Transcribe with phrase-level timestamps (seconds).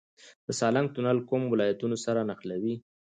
[0.47, 2.75] د سالنګ تونل کوم ولایتونه سره نښلوي؟